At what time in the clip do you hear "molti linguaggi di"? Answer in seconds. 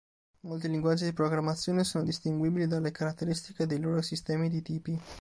0.39-1.13